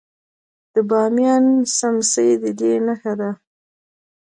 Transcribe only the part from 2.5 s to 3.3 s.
دې نښه